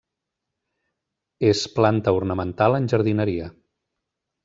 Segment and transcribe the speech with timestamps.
[1.51, 3.55] És planta ornamental en jardineria.